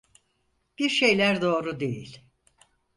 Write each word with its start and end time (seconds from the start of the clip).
Bir 0.79 0.89
şeyler 0.89 1.41
doğru 1.41 1.79
değil. 1.79 2.21